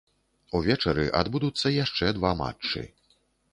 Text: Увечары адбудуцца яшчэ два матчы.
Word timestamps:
Увечары 0.59 1.03
адбудуцца 1.19 1.73
яшчэ 1.85 2.11
два 2.19 2.35
матчы. 2.43 2.81